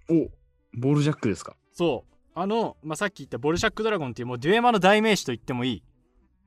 [0.09, 0.29] お
[0.77, 1.55] ボールジャックですか？
[1.71, 2.15] そう。
[2.35, 5.83] あの、まあ、さっき言ったボルシャックドラゴンっていうもうデュエマの代名詞と言ってもいい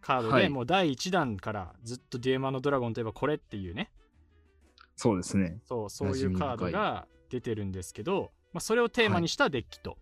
[0.01, 0.49] カードで、はい。
[0.49, 3.91] もう第1弾からずっとデュエマのドラゴンといえばこれっていうね。
[4.95, 5.59] そうですね。
[5.65, 9.97] そうそういうカードが出てるんですけど、まあ、それをテーマにしたデッキと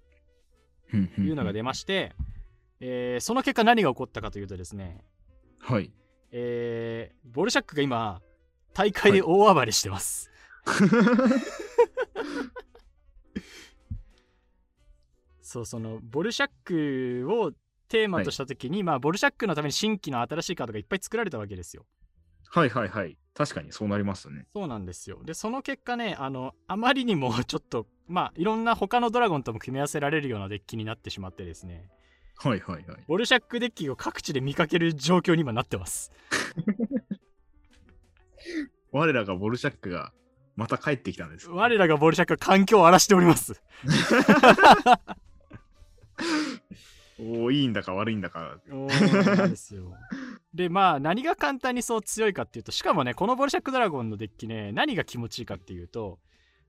[0.93, 2.15] いうのが出まして、
[2.81, 5.05] えーその結果何が起こったかというとですね
[5.59, 5.91] はい。
[6.33, 8.21] えーボルシャックが今
[8.75, 10.31] 大会で大暴れしてます、
[15.41, 17.53] そうそのボルシャックを
[17.89, 21.87] テーマとした時に、まあボルシャックのために新規の新しいカードがいっぱい作られたわけですよ。
[22.51, 23.17] はいはいはい。
[23.33, 24.47] 確かにそうなりますね。
[24.55, 25.21] そうなんですよ。
[25.25, 31.89] でその結果ねあのあまりにもちょっとまあいろんな他のドラゴンとも組み合わせられるようなデッキになってしまってですね
[32.39, 33.05] はいはいはい。
[33.07, 36.13] ボルシャックデッキを各地で見かける状況に今なってます
[38.93, 40.13] 我らがボルシャックが
[40.55, 41.51] また帰ってきたんです。
[41.51, 43.61] 我らがボルシャックは環境を荒らしております
[47.19, 48.59] おおいいんだか悪いんだか。
[48.71, 49.95] おーなんですよ
[50.55, 56.19] でまあ何が簡単にそう強いかっていうとしかもねこのボルシャックドラゴンのデッキね何が気持ちいいかっていうと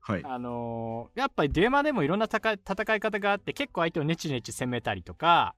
[0.08, 0.22] はい。
[0.24, 2.54] あのーやっぱりデーマでもいろんな戦
[2.94, 5.54] い方があって結構相手をネチネチ攻めたりとか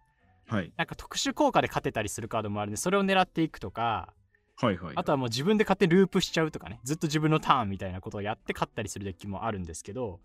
[0.49, 0.73] はい。
[0.77, 4.13] なんか特殊効果で勝てたりするカードもあるんでそれを狙っていくとか
[4.57, 4.93] はいはい。
[4.97, 10.19] あとはもう自分で勝手にループしちゃうとかねずっと自分のターンみたいなことをやって勝ったりするデッキもあるんですけど、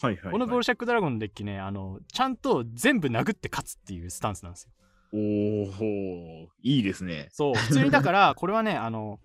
[0.00, 0.32] はいはいはい。
[0.32, 4.70] このボルシャックドラゴンのデッキねあのちゃんと全部殴って勝つっていうスタンスなんですよ
[5.14, 7.28] おおいいですね。
[7.32, 9.18] そう普通にだからこれはねあの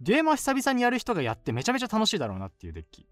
[0.00, 3.06] デーマ久々にやる人がやってめちゃめちゃ楽しいだろうなっていうデッキ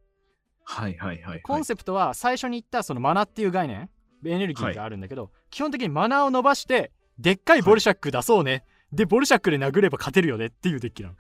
[0.71, 1.41] はいはいはい、はい。
[1.41, 3.89] コンセプトは最初に言ったそのマナっていう概念。
[4.25, 11.15] エネルギーがあるんだけど、基本的にマナを伸ばしてでっかいボルシャック出そうね、でボルシャックで殴れば勝てるよねっていうデッキなの。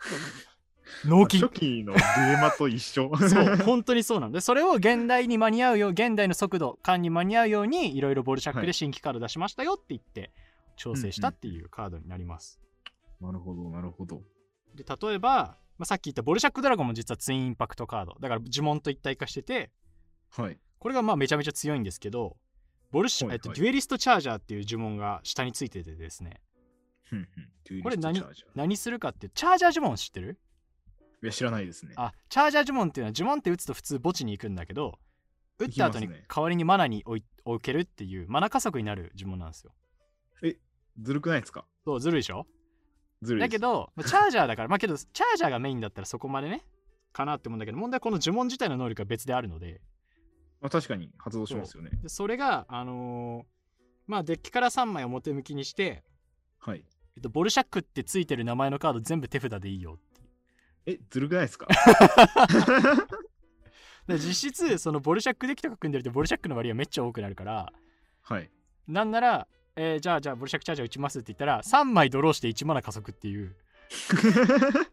[1.04, 3.10] 納期初期のデュエマと一緒。
[3.16, 8.66] そう 本当にそうなんでそれを現代に間に合うよう現代の速度感に間に合うようにいろいろボルシャックはい。
[8.66, 10.32] で新規カード出しましたよって言って
[10.76, 12.60] 調整したっていうカードになります、
[13.20, 14.22] なるほど、なるほど。
[14.74, 18.16] で例えば、まあ、さっき言ったボルシャックドラゴンも実はツインインパクトカード。
[18.20, 19.70] だから呪文と一体化してて
[20.30, 20.58] はい。
[20.80, 22.36] ここれがまあめちゃめちゃ強いんですけど
[22.92, 23.36] ボルシ、はいはい。
[23.36, 26.40] えっと、デュエリストチャージャーっていう呪文が下についててですね。
[27.82, 28.22] これ何い
[28.54, 30.38] 何するかってチャージャー呪文知ってる？
[31.22, 31.92] や、知らないですね。
[31.96, 34.98] あチャージャー呪文っていうのは呪文って打つと普通墓地に行くんだけど
[35.58, 39.72] 打った後に代わりにマナに置い置けるっていうマナ加速になる呪文なんですよ。
[41.00, 41.64] ずるくないですか？
[41.84, 42.46] そうずるいでしょ？
[43.22, 43.40] ずるい。
[43.40, 46.64] だけ、どまあチャージャーだからまあけどチャージャーがメインだったらそこまでね
[47.12, 49.80] かなって思うんだけど問題はこの呪文自体の能力が別であるので
[50.60, 51.90] まあ、確かに発動しますよね。
[52.02, 53.44] でそれがあのー
[54.10, 56.02] まあデッキから3枚表向きにして、
[56.58, 56.82] はい。
[57.16, 60.22] えっと、ボルシャックってついてる名前のカード全部手札でいいよって
[60.86, 61.66] え、ずるくないですか？
[64.08, 67.72] で実質そのボルシャックデッキとか組んでるとボルシャックの割合めっちゃ多くなるから
[68.22, 68.50] はい。
[68.86, 69.46] なんなら、
[69.80, 73.54] えーじゃあじゃあボルシャックチャージャー打ちますって言ったら3枚ドローして1マナ加速っていう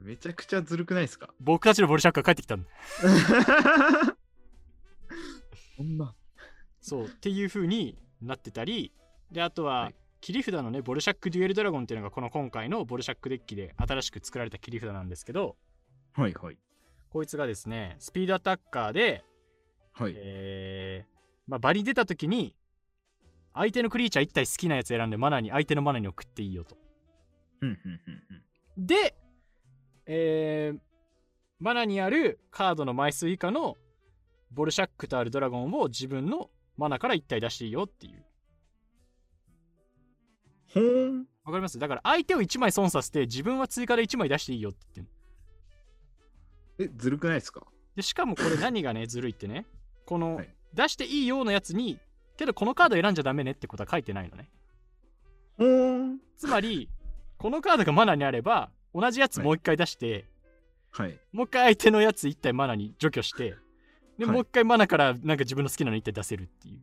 [0.00, 1.30] めちゃくちゃずるくないですか？
[1.40, 2.68] 僕たちのボルシャックが帰ってきたんだ
[5.76, 6.14] そんな。
[6.80, 8.92] そうっていう風になってたり
[9.30, 15.56] であとは、はい切り札のねボルシャックデュエルドラゴンっていうのがこの今回のボルシャックデッキで新しく作られた切り札なんですけど
[16.12, 16.58] はいはい。
[17.10, 19.24] こいつがですねスピードアタッカーで、
[19.92, 20.14] はい。
[20.16, 21.11] えー
[21.46, 22.54] まあ、場に出た時に
[23.54, 26.76] 相手のクリーチャー1体好きなやつ選んでマナーに相手のマナーに送っていいよと。
[28.76, 29.14] で、
[30.06, 30.80] えー
[31.60, 33.76] マナにあるカードの枚数以下の
[34.50, 38.24] ボルシャックとあるドラゴンを自分のマナから1体出していいよっていう。
[40.74, 41.12] ほー。
[41.12, 41.18] ん。
[41.44, 41.78] わかります？
[41.78, 45.12] だから相手を1枚損させて自分は追加で1枚出していいよって言って
[46.84, 47.64] え、ずるくないですか？
[47.94, 49.64] でしかもこれ何がねずるいってね。
[50.04, 51.98] この、はい出していいようなやつに
[52.36, 54.50] けどこのカード選んじゃダメねってことは書いてないのね。
[55.58, 56.18] ほーん。
[56.38, 56.88] つまり
[57.38, 60.26] このカードがマナにあれば同じやつもう一回出して、
[60.90, 61.18] はい。
[61.32, 63.56] もう一回相手のやつ1体マナに除去して
[64.18, 64.34] で、はい。
[64.34, 66.80] もう一回マナからなんか自分の好きなの1体出せるっていう。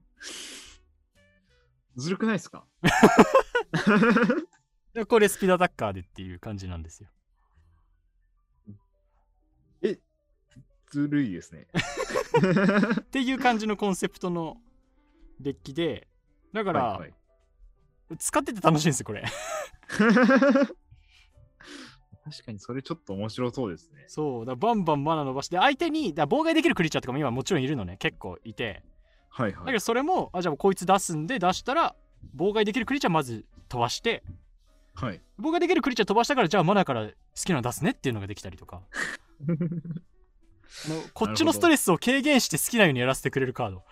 [1.97, 2.65] ずるくないですか？
[4.93, 7.09] でこれスピードアタッカーでっていう感じなんですよ
[10.89, 11.67] ずるいですね。
[13.01, 14.57] っていう感じのコンセプトの
[15.39, 16.07] デッキで
[16.53, 17.13] だから、はいはい
[18.17, 19.23] 使ってて楽しいんですよこれ
[22.25, 24.05] 確かにそれちょっと面白そうですね。
[24.07, 28.81] そうだバンバンマナ伸ばして相手にだ妨害できるクリーチャーとかも今もちろんいるのね結構いて
[29.29, 29.79] はいはいだけど。
[29.79, 31.95] それもあじゃあこいつ出すんで出したら
[32.35, 34.23] 妨害できるクリーチャーまず飛ばして
[34.95, 35.21] はい。
[35.39, 38.81] 妨害できるクリーチャー飛ばしたからじゃあマナから好きなの出すねっていうのができたりとか
[41.13, 43.77] こっちのストレスを軽減して好きなようにやらせてくれるカード。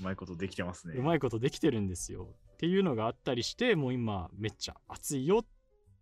[0.00, 0.94] うまいことできてますね。
[0.96, 2.28] うまいことできてるんですよ。
[2.54, 5.44] っていうのがあったりしてもう今めっちゃ熱いよっ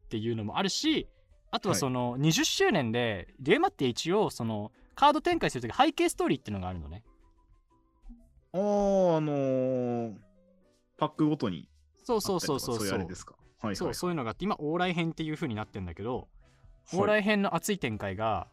[0.08, 1.08] ていうのもあるし
[1.50, 1.80] あとははい。
[1.80, 7.04] その20周年でデュエマって一応そのカード展開するとき背景ストーリーっていうのがあるのね。
[8.52, 10.14] あー、あのー、
[10.98, 11.68] パックごとに
[12.04, 12.86] そうそうそうそうそう。
[12.86, 12.98] そう。
[12.98, 13.08] はい
[13.60, 13.76] はい。
[13.76, 16.28] そうそういうのがあって今往来編っていう風になってんだけど
[16.90, 17.00] はい。
[17.00, 18.48] 往来編の熱い展開が、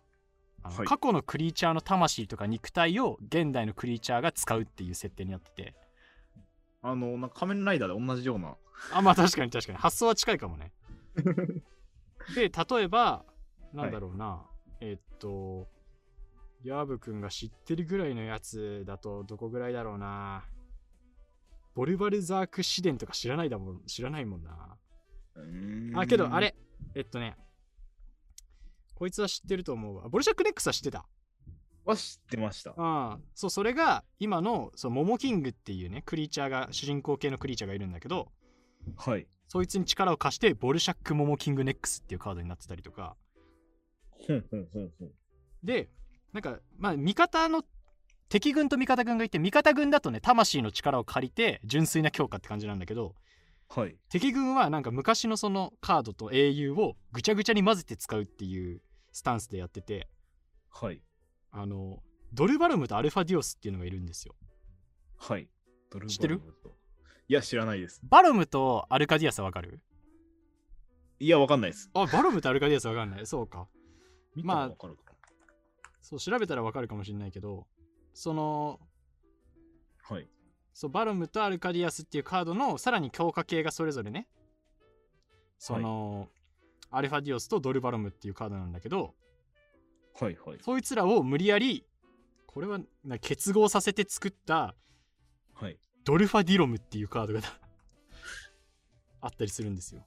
[0.64, 0.88] あのはい。
[0.88, 5.76] 過去のクリーチャーの魂とか肉体を現代のクリーチャーが使うっていう設定になってて。
[6.82, 8.56] あの、なんか仮面ライダーで同じような。
[8.94, 9.78] あまあ確かに確かに。
[9.78, 10.72] 発想は近いかもね
[12.36, 13.26] で例えば
[13.74, 14.46] なんだろうな、
[14.80, 15.68] えっと
[16.64, 20.46] ヤーブくんが知ってるぐらいのやつだとどこぐらいだろうな。
[21.76, 24.78] ボルバルザーク試練とか知らないだもん知らないもんな。
[25.96, 26.56] あけどあれ。
[26.96, 27.38] えっとね
[29.00, 31.06] こいつは知ってると思うわボルシャックネックスは知ってた？
[31.86, 32.72] は知ってました。
[32.72, 32.74] あ
[33.14, 38.28] あそうそれが今のそうモモキングっていうねクリーチャーが主人公系のクリーチャーがいるんだけど
[38.98, 39.26] はい。
[39.48, 43.16] そいつに力を貸してボルシャックモモキングネックスっていうカードになってたりとか。
[45.64, 45.90] で
[46.34, 47.64] なんかまあ味方の
[48.28, 53.16] 敵軍と味方軍がいて味方軍だとね魂の力を借りて純粋な強化って感じなんだけど
[53.70, 53.96] はい。
[54.10, 60.08] 敵軍はなんか昔のそのカードと英雄をぐちゃぐちゃに混ぜて使うっていうスタンスでやってて
[60.70, 61.02] はい。
[61.52, 64.36] あのドルバルムとアルファディオスっていうのがいるんですよ
[65.18, 65.50] はい。
[65.90, 66.38] ドル知ってる？
[66.38, 66.70] バルムと
[67.28, 68.02] いや、知らないです。
[68.04, 69.80] バルムとアルカディアスはわかる？
[71.20, 71.90] いや、わかんないです。
[71.94, 73.68] あバルムとアルカディアスわかんないそうか
[74.36, 75.14] 見たらわかるか
[76.02, 77.68] そう調べたらわかるかもしれないけど
[78.14, 78.80] その
[80.10, 80.16] な。
[80.16, 80.28] はい。
[80.74, 84.28] そうバルムとアルカディアスっていうカードのさらに強化系がそれぞれね
[85.58, 86.30] その、
[86.92, 89.14] アルファディオスとドルバロムっていうカードなんだけど
[90.20, 90.58] はいはい。
[90.62, 91.86] そいつらを無理やり
[92.48, 94.76] これはな結合させて作った
[95.54, 95.78] はい。
[96.04, 97.42] ドルファディロムっていうカードが
[99.22, 100.06] あったりするんですよ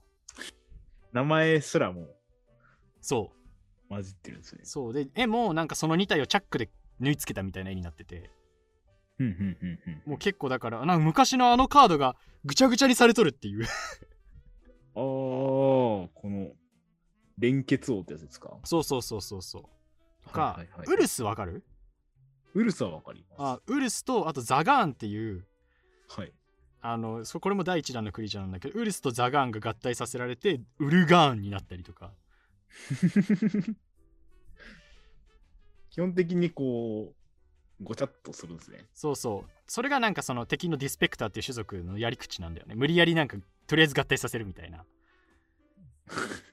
[1.11, 2.07] 名前すらも
[2.99, 4.61] そう混じってるんですね。
[4.63, 6.69] そうで絵もなんかその2体をチャックで
[6.99, 8.31] 縫い付けたみたいな絵になってて
[9.19, 10.01] うんうんうんうん。
[10.05, 13.65] もう結構だからなんか昔のあのカードがぐちゃぐちゃにされとるっていう
[14.95, 16.51] ああ、この
[17.37, 18.57] 連結王ってやつですか？
[18.63, 19.63] そうそうそうそうそう。
[20.23, 21.63] とか、はいはいはいウルスわかる？
[22.53, 23.39] ウルスはわかります。
[23.39, 25.45] あウルスとあとザガーンっていう
[26.09, 26.31] はい。
[26.81, 32.11] あのそこれも第一弾のクリーチャーなんだけどウルスとザガーンが合体させられてウルガーンになったりとか。
[35.89, 37.13] 基本的にこ
[37.79, 38.87] う、ごちゃっとするんですね。
[38.95, 39.49] そうそう。
[39.67, 42.73] それがなんかその敵のディスペクターっていう種族のやり口なんだよね。
[42.73, 44.83] 無理やりなんかとりあえず合体させるみたいな、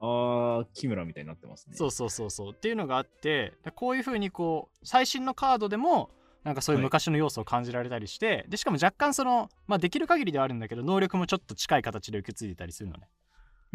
[0.00, 1.74] ああ、木村みたいになってますね。
[1.74, 6.10] そうそうそうそうっていうのがあってこういう風にこう最新のカードでも
[6.44, 13.08] なんかそういうはい昔の要素を感じられたりして、でしかも若干そのまあできる限りではあるんだけど能力もちょっと近い形で受け継いでたりするのね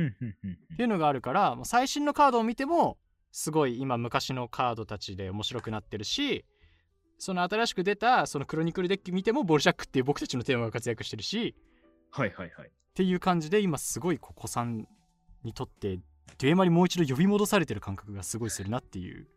[0.02, 2.98] っていうのがあるから最新のカードを見ても
[3.32, 6.46] すごい今昔のカードたちで面白くなってるし
[7.20, 11.56] その新しく出たそのクロニクルデッキ見てもボルシャックっていう僕たちのテーマが活躍してるし
[12.12, 12.68] はいはいはい。
[12.68, 14.88] っていう感じで今すごいこう子さん
[15.44, 16.00] にとって
[16.38, 19.28] デュエマにもう一度呼び戻されてる感覚がすごいするなっていう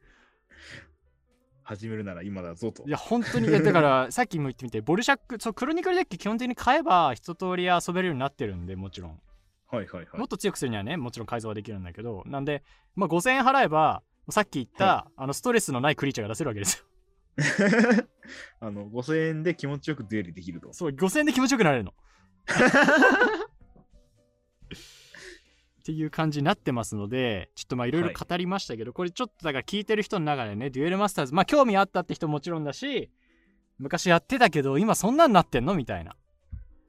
[1.63, 2.85] 始めるなら今だぞと。
[2.87, 9.21] いや本当にだからさっきも言ってみてボルシャックそうクロニクルデッキ基本的に買えば一通り遊べるようになってるんでもちろん
[9.69, 10.29] はいはいはいもっ。
[10.29, 12.63] と強くするにはねもちろん改造はできるんだけどなんで、
[12.95, 16.87] まあ、5000円払えばさっき言った、はあのストレスのないクリーチャーが出せるわけですよ
[18.61, 20.73] あの、5000円で気持ちよくデュエルできると。
[20.73, 21.93] そう5000円で気持ちよくなれるの
[25.87, 31.35] っていう感じになってますのでちょっとまあいろいろ語りましたけど、これちょっとだから聞いてる人の中でねデュエルマスターズ。
[31.35, 33.09] まあ興味あったって人もちろんだし
[33.79, 35.77] 昔やってたけど今そんなんなってんの？
[35.77, 36.11] みたいな。
[36.11, 36.15] っ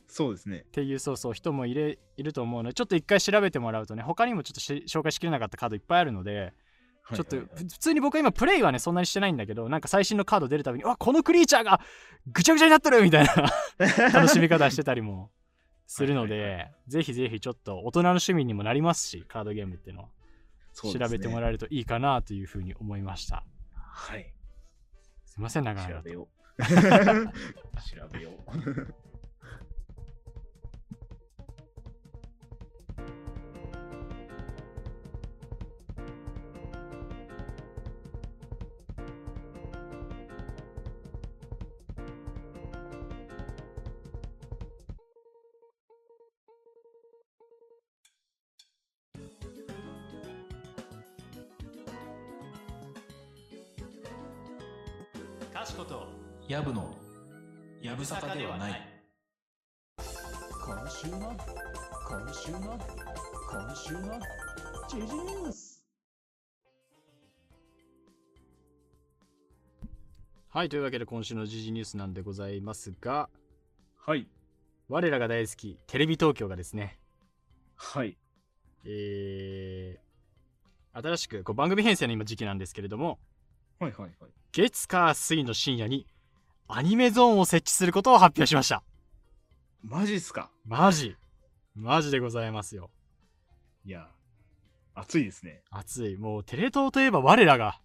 [0.08, 0.66] そうですね。
[0.72, 6.54] ていうそうそう人もいれいると思うのでちょっと一回調べてもらうとね他にもちょっとし紹介しきれなかったカードいっぱいあるので
[7.14, 11.82] ちょっと普通に僕は今プレイはねそんなにしてないんだけどなんか最新のカード出るたびにうわこのクリーチャーが
[12.26, 13.34] ぐちゃぐちゃになってるみたいな。
[14.12, 15.30] 楽しみ方してたりも
[15.88, 20.10] するのはいはいでぜひぜひちょっと大人の趣味にもなりますしカードゲームっていうのは
[20.74, 23.44] 調べてもらえるといいかなというふうに思いました
[23.98, 24.32] はい。
[25.26, 26.28] すいません長調々とべよ
[26.60, 26.64] う。
[26.64, 28.96] 調べよう。
[58.10, 58.82] やぶさかではない
[59.98, 61.18] 今週の
[62.08, 62.80] 今週の
[63.50, 64.20] 今週の
[64.88, 65.86] ジジニュース
[70.50, 73.30] はいというわけで今週の時事ニュースなんでございますが
[73.98, 74.26] はい。
[74.88, 76.98] 我らが大好きテレビ東京がですね
[77.76, 78.18] はい。
[78.86, 80.08] えー
[80.94, 83.20] 新しくこう番組編成の今時期なんですけれども
[83.80, 84.32] はいはいはい。
[84.54, 86.08] 月火水の深夜に
[86.68, 88.84] アニメゾーンを設置することを発表しました。
[89.84, 90.50] マジっすか？
[90.66, 91.16] マジ。
[91.76, 92.90] マジでございますよ。
[93.86, 94.10] いや、
[94.94, 95.64] 熱いですね。
[95.70, 96.18] 熱い。
[96.18, 97.80] もうテレ東といえば我らが。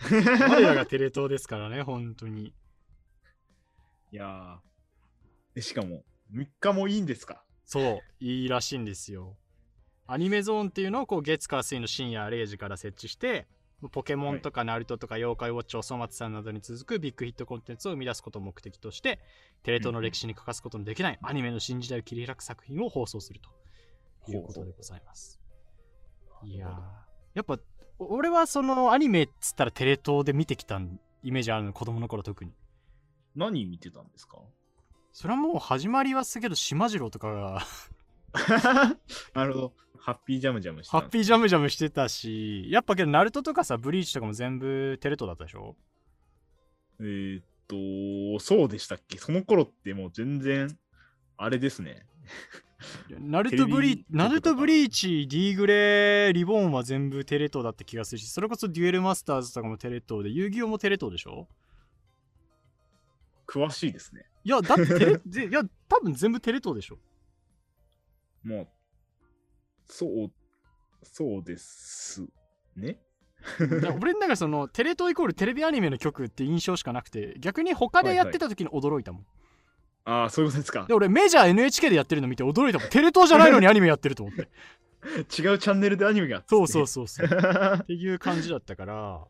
[0.10, 2.52] 我らがテレ東ですからね本当に。
[4.12, 5.54] いやー。
[5.54, 7.42] でしかも、3日もいいんですか？
[7.64, 9.36] そういいらしいんですよ。
[10.06, 13.46] アニメゾーンっていうのをこう月火水の深夜0時から設置して
[13.88, 19.18] ポケモンとかナルトとか妖怪ウォッチおそ松さんなどに続くビッグヒットコンテンツを生み出すことを目的として
[19.62, 25.40] テレ東の歴史に欠かすことのできないアニメの新時代を切り開く作品を放送するということでございます。
[26.42, 26.70] いやー
[27.34, 27.58] やっぱ
[27.98, 30.80] お俺はそのアニメっつったらテレ東で見てきた
[31.22, 32.52] イメージあるの子供の頃特に。
[33.36, 34.38] 何見てたんですか？
[35.12, 37.62] それはもう始まりはすけど島次郎とかが。
[39.34, 39.72] なるほど。
[40.02, 45.76] ハッピージャムジャムしてたハッピージャムジャムしてたしやっぱけどナルトとかさブリーチとかも全部テレ東だったでしょ？
[47.00, 47.44] えーっ
[48.38, 49.18] と、そうでしたっけ？
[49.18, 50.76] その頃ってもう全然、
[51.36, 52.06] あれですね。
[53.18, 61.46] ナルトブリナルトブリーチ D グレリボーンは全部テレ東だった気がするしそれこそデュエルマスターズとかもテレ東で遊戯王もテレ東でしょ？
[63.46, 64.24] 詳しいですね。
[64.44, 66.98] いやだってテレぜいや多分全部テレ東でしょ。
[68.44, 68.68] もう、
[69.90, 70.32] そう、
[71.02, 72.26] そうです
[72.76, 72.98] ね。
[74.00, 79.26] 俺の中でそのテレ東イコールテレビアニメの曲って印象しかなくて逆に他でやってた時に驚いたもん、
[80.04, 80.84] ああ、そういうことですか。
[80.86, 80.94] で。
[80.94, 82.88] 俺メジャー NHK でやってるの見て驚いたもん。
[82.88, 84.42] テレ東じゃないのにアニメやってると思って。
[85.02, 87.26] 違うチャンネルでアニメがそうそうそうそう。
[87.26, 89.24] あっていう感じだったから。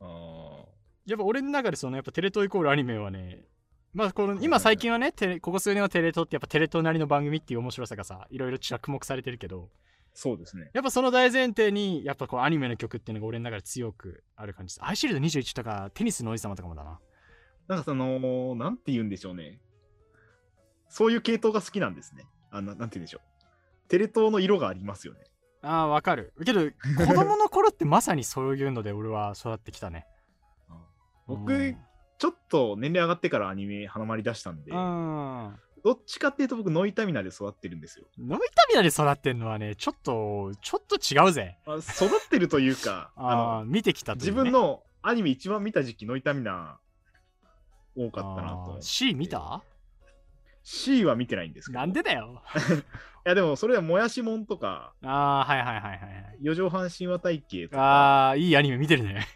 [0.00, 0.62] ー
[1.06, 3.44] やっぱ俺の中でそのやっぱテレ東イコールアニメはね
[3.92, 9.68] まあこの今最近はねテレここ数年はテレ東ってやっぱテレ東なりの番組っていう面白さがさいろいろ着目されてるけど
[10.14, 10.70] そうですね。
[10.74, 17.00] やっぱその大前提にやっぱこうアニメの曲っていうのが俺の中で強くある感じですアイシールド21とかテニスの王子様とかもだな
[17.68, 19.60] なんかその、なんて言うんでしょうね。
[20.88, 22.26] そういう系統が好きなんですね。
[22.50, 23.88] あの、なんて言うんでしょう。
[23.88, 25.20] テレ東の色がありますよね。
[25.62, 26.60] あーわかるけど
[26.98, 30.06] 子供の頃ってまさにそういうので俺は育ってきたね
[31.26, 31.76] 僕、うん
[32.18, 38.06] ちょっと年齢上がってからアニメハマりだしたんで、うんどっちかっていうと僕、ノイタミナで育ってるんですよ。
[38.18, 46.78] ノイタミナで育ってんのはねちょっとちょっと違うぜあ育ってるというか、 ああのー見てきたね自分のアニメ一番見た時期、ノイタミナ
[47.96, 48.78] 多かったなと。
[48.80, 49.62] C 見た？
[50.62, 51.80] C は見てないんですけど。
[51.80, 52.42] なんでだよ。
[53.24, 56.38] いや、でもそれはもやしもんとか、ああはいはいはいはいはい。
[56.40, 59.26] 四畳半神話体系とか、ああいいアニメ見てるね。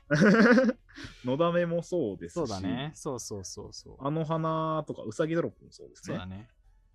[1.25, 2.91] のだめもそうですし、そうだね。
[2.95, 3.97] そうそうそうそう。
[4.01, 6.15] あの花とか、うさぎドロップもそうですね。
[6.15, 6.49] そうだね。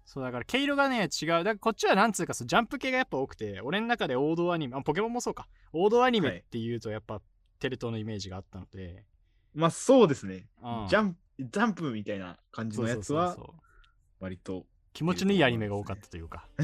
[0.06, 1.28] そうだから毛色がね違う。
[1.28, 5.48] だからこっちはなんつうかそうジャンプ系がやっぱ多くて俺の中で王道アニメあポケモンもそうか。
[5.72, 7.22] 王道アニメはいっていうとやっぱ
[7.60, 9.06] テレ東のイメージがあったので、
[9.54, 10.50] まあそうですね。
[10.62, 10.88] うん。
[10.90, 13.71] ジャンプ、ジャンプみたいな感じのやつはそうそうそうそう
[14.22, 16.48] 割と気持ちのいいアニメが多かったというか。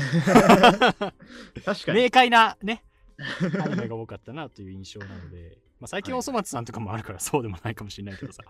[1.65, 2.01] 確かに。
[2.03, 2.83] 明快なね
[3.63, 6.19] アニメが多かったなという印象なので、まあ、最近はい。
[6.19, 8.43] おそ松さんとかもあるからそうでもないかもしれないけどさ。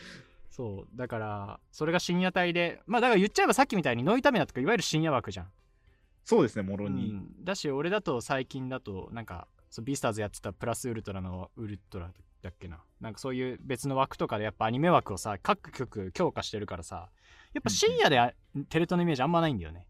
[0.50, 0.96] そう。
[0.96, 5.52] だからそれが深夜帯でまあだから言っちゃえばさっきみたいにノイタミナとかいわゆる深夜枠じゃん。
[6.24, 7.12] そうですね、もろうに。
[7.12, 12.10] ん、だし俺だと最近だとなんかそうビースターズやってたプラスウルトラのウルトラ
[12.40, 12.82] だっけな。
[13.00, 17.10] なんかそういう別の枠とかでやっぱアニメ枠をさ各局強化してるからさ
[17.54, 18.32] やっぱ深夜であ
[18.68, 19.86] テレ東のイメージあんまないんだよね、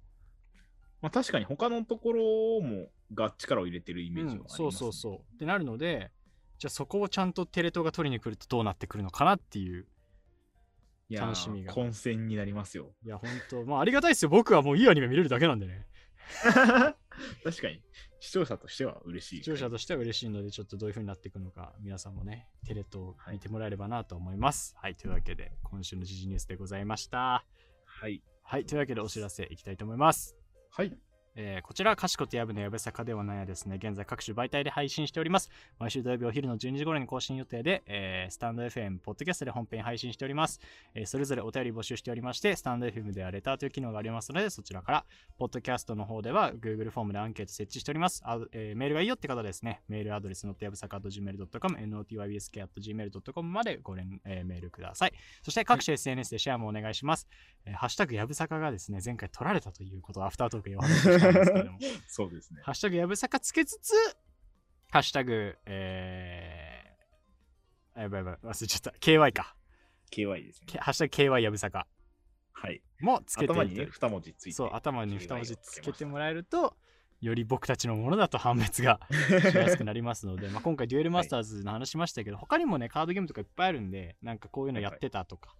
[1.02, 4.64] まあ確かに他のところもが力を入れてるイメージはあります、ね。
[4.66, 5.34] うん、そうそうそう。
[5.34, 6.10] ってなるので
[6.58, 9.86] じゃあそこをちゃんとテレ東が取りに来るとどうなってくるのかなっていう
[11.10, 11.72] 楽しみが。
[11.72, 12.92] 混戦になりますよ。
[13.04, 13.64] いや本当。
[13.64, 14.28] まあありがたいですよ。
[14.28, 15.86] 僕はもういいアニメ見れるだけなんでね
[17.44, 17.82] 確かに、
[18.20, 19.36] 視聴者としては嬉しい。
[19.38, 24.74] 視聴者としては嬉しいのでちょっとどういう風になっていくのか皆さんもねテレ東見てもらえればなと思います。
[24.78, 27.44] はい、というわけで今週の時事ニュースでございました。
[27.84, 28.22] はい。
[28.42, 28.66] はい。
[28.66, 30.36] というわけでお知らせいきたいと思います。
[30.70, 31.13] はい。
[31.36, 35.50] えーこちらは、かしことやぶのやぶさかではないやですね、現在各種媒体で配信しております。
[35.78, 40.60] 毎週土曜日お昼の12時頃に更新予定で、えースタンド FM、ポッドキャストで本編配信しております、
[40.94, 45.04] えーそれぞれお便り募集しておりまして、スタンド FM ではレターという機能がありますので、そちらから、
[45.38, 48.22] ポッドキャストの方では Google フォームでアンケート設置しております。
[48.24, 55.12] あえーメールがいいよって方ですね、メールアドレスのやぶさか .gmail.com、notybsk.gmail.com までご連、えーメールください。
[55.42, 57.26] そして各種 SNS でシェアもお願いします。
[57.66, 62.60] えーハッシュタグやぶさかがですね、前回取られたということをアフタートークでお話ししたんですけれども、そうですね。
[62.64, 63.92] ハッシュタグやぶさかつけつつ、
[64.90, 68.90] ハッシュタグ、えー、あやばいやばい、忘れちゃった。
[69.00, 69.56] KY か。
[70.12, 70.66] KY ですね。
[70.66, 71.86] けハッシュタグ KY やぶさか
[72.52, 72.80] はい。
[73.00, 74.52] もつけてい頭にね、ただ二文字ついて。
[74.52, 76.76] そう、頭に二文字つけてもららえると、
[77.20, 79.00] より僕たちのものだと判別が
[79.50, 85.56] しやすくなりますので、 まあ今回デュエルマスターズの話しましたけど、他にもね、カードゲームとかいっぱいあるんで、なんかこういうのやってたとか。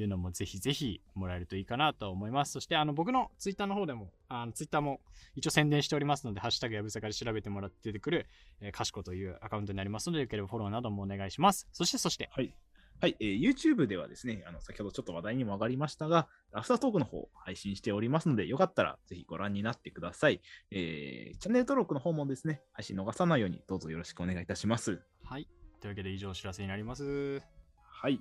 [0.00, 2.52] いうのもぜひぜひもらえるといいかなと思います。
[2.52, 5.00] そしてあの僕のツイッターの方でも、あのツイッターも
[5.34, 8.26] 一応宣伝しておりますので、ハッシュタグやぶさかで調べてもらって出てくる、
[8.60, 11.68] えー、かしこというアカウントになりますので、よければフォローなどもお願いします。
[11.72, 12.54] そしてそして、はい。
[13.00, 20.40] はい、えー YouTube ではですね、あの先ほどちょっと話題にも上がりましたが、アフタートークの方配信しておりますので、よかったらぜひご覧になってください。
[20.72, 25.00] えーチャンネル登録の方もですね、配信逃さないようにどうぞよろしくお願いいたします。
[25.22, 25.48] はい。
[25.80, 27.40] というわけで以上お知らせになります。
[27.84, 28.20] はい。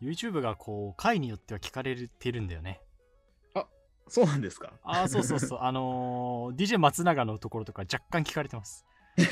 [0.00, 2.80] YouTube がこう、回によっては聞かれてるんだよね。
[4.08, 4.72] そうなんですか？
[4.84, 5.58] ああ、そうそうそう。
[5.62, 8.86] あのー DJ 松永のところとか若干聞かれてます。
[9.18, 9.24] っ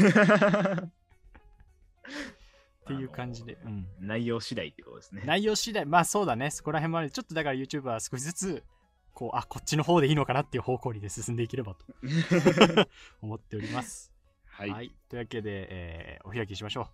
[2.87, 3.57] ていう感じで。
[3.65, 3.87] うん。
[4.01, 5.23] 内容次第ってことですね。
[5.25, 6.51] 内容次第、まあそうだね。
[6.51, 7.11] そこら辺もある。
[7.11, 8.65] ちょっとだから YouTube は少しずつ、
[9.13, 11.85] こう、あ、こっちの方でいいのかなっていう方向にで進んでいければと
[13.23, 14.13] 思っております。
[14.47, 14.93] はい。
[15.09, 16.87] というわけで、えーお開きしましょう。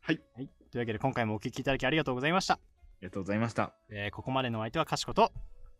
[0.00, 0.20] はい。
[0.36, 0.48] はい。
[0.70, 2.60] というわけで今回もお聞きいただきありがとうございました。
[2.98, 3.72] ありがとうございました。
[3.90, 5.32] えーここまでのお相手はかしこと。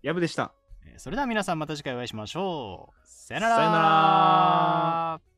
[0.03, 0.53] やぶでした。
[0.85, 3.07] えーそれでは皆さんまた次回お会いしましょう。
[3.07, 5.36] さよならさよなら